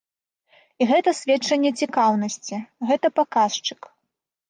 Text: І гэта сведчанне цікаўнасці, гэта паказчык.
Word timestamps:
І 0.81 0.87
гэта 0.91 1.13
сведчанне 1.19 1.71
цікаўнасці, 1.83 2.55
гэта 2.93 3.15
паказчык. 3.21 3.81